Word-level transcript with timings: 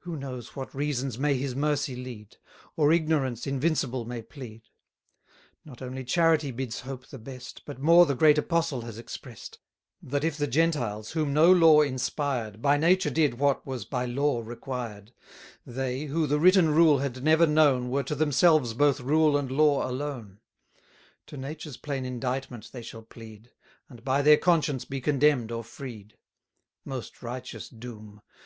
Who 0.00 0.16
knows 0.18 0.54
what 0.54 0.74
reasons 0.74 1.18
may 1.18 1.38
His 1.38 1.56
mercy 1.56 1.96
lead; 1.96 2.36
Or 2.76 2.92
ignorance 2.92 3.46
invincible 3.46 4.04
may 4.04 4.20
plead? 4.20 4.68
Not 5.64 5.80
only 5.80 6.04
charity 6.04 6.50
bids 6.50 6.80
hope 6.80 7.06
the 7.06 7.18
best, 7.18 7.62
But 7.64 7.78
more 7.78 8.04
the 8.04 8.14
great 8.14 8.36
apostle 8.36 8.82
has 8.82 8.98
express'd: 8.98 9.56
That 10.02 10.22
if 10.22 10.36
the 10.36 10.46
Gentiles, 10.46 11.12
whom 11.12 11.32
no 11.32 11.50
law 11.50 11.80
inspired, 11.80 12.60
200 12.60 12.60
By 12.60 12.76
nature 12.76 13.08
did 13.08 13.38
what 13.38 13.66
was 13.66 13.86
by 13.86 14.04
law 14.04 14.42
required; 14.42 15.14
They, 15.64 16.04
who 16.04 16.26
the 16.26 16.38
written 16.38 16.68
rule 16.74 16.98
had 16.98 17.24
never 17.24 17.46
known, 17.46 17.88
Were 17.88 18.02
to 18.02 18.14
themselves 18.14 18.74
both 18.74 19.00
rule 19.00 19.34
and 19.34 19.50
law 19.50 19.88
alone: 19.90 20.40
To 21.28 21.38
nature's 21.38 21.78
plain 21.78 22.04
indictment 22.04 22.68
they 22.70 22.82
shall 22.82 23.02
plead; 23.02 23.50
And 23.88 24.04
by 24.04 24.20
their 24.20 24.36
conscience 24.36 24.84
be 24.84 25.00
condemn'd 25.00 25.50
or 25.50 25.64
freed. 25.64 26.18
Most 26.84 27.22
righteous 27.22 27.70
doom! 27.70 28.20